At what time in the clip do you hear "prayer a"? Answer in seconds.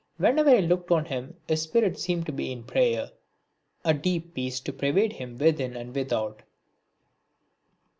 2.63-3.93